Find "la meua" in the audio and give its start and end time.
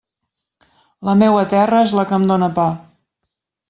1.11-1.45